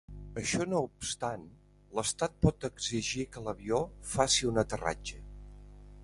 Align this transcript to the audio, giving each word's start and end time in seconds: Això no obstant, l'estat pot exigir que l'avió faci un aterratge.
Això 0.41 0.63
no 0.69 0.79
obstant, 0.85 1.41
l'estat 1.99 2.33
pot 2.45 2.67
exigir 2.69 3.25
que 3.35 3.43
l'avió 3.49 3.81
faci 4.15 4.49
un 4.53 4.57
aterratge. 4.63 5.21